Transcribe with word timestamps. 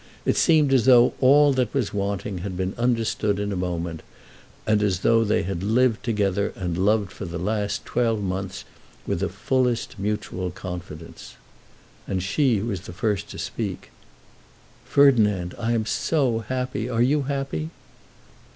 It 0.25 0.35
seemed 0.35 0.73
as 0.73 0.85
though 0.85 1.13
all 1.21 1.53
that 1.53 1.75
was 1.75 1.93
wanting 1.93 2.39
had 2.39 2.57
been 2.57 2.73
understood 2.75 3.37
in 3.39 3.51
a 3.51 3.55
moment, 3.55 4.01
and 4.65 4.81
as 4.81 5.01
though 5.01 5.23
they 5.23 5.43
had 5.43 5.61
lived 5.61 6.03
together 6.03 6.53
and 6.55 6.75
loved 6.75 7.11
for 7.11 7.25
the 7.25 7.37
last 7.37 7.85
twelve 7.85 8.19
months 8.19 8.65
with 9.05 9.19
the 9.19 9.29
fullest 9.29 9.99
mutual 9.99 10.49
confidence. 10.49 11.35
And 12.07 12.23
she 12.23 12.63
was 12.63 12.81
the 12.81 12.93
first 12.93 13.29
to 13.29 13.37
speak: 13.37 13.91
"Ferdinand, 14.85 15.53
I 15.59 15.73
am 15.73 15.85
so 15.85 16.39
happy! 16.47 16.89
Are 16.89 17.03
you 17.03 17.21
happy?" 17.27 17.69